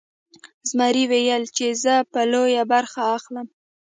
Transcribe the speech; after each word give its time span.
زمري 0.69 1.03
ویل 1.11 1.43
چې 1.57 1.65
زه 1.83 1.93
به 2.11 2.21
لویه 2.33 2.63
برخه 2.73 3.01
اخلم. 3.15 3.47